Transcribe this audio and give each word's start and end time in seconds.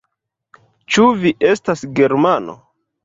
Ĉu 0.95 1.05
vi 1.25 1.33
estas 1.53 1.85
germano? 2.01 2.57